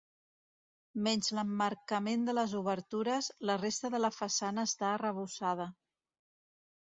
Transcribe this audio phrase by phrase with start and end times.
[1.07, 5.69] Menys l'emmarcament de les obertures, la resta de la façana està arrebossada.